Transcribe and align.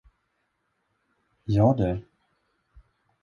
Ja, 1.45 1.73
du! 1.75 1.91